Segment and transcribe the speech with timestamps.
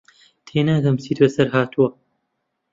[0.45, 1.87] تێناگەم چیت بەسەر هاتووە.